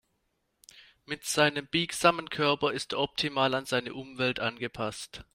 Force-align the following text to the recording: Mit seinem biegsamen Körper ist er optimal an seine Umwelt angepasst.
Mit 1.05 1.25
seinem 1.25 1.67
biegsamen 1.67 2.31
Körper 2.31 2.71
ist 2.73 2.93
er 2.93 2.99
optimal 3.01 3.53
an 3.53 3.65
seine 3.67 3.93
Umwelt 3.93 4.39
angepasst. 4.39 5.25